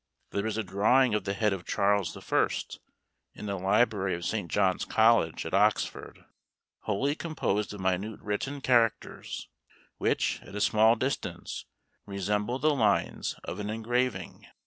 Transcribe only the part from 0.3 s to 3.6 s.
There is a drawing of the head of Charles I. in the